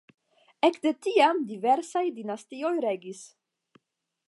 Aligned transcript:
Ekde 0.67 0.93
tiam 1.07 1.43
diversaj 1.51 2.03
dinastioj 2.17 2.73
regis. 2.89 3.25